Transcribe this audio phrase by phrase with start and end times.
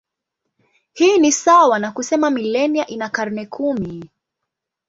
[0.93, 4.09] Hii ni sawa na kusema milenia ina karne kumi.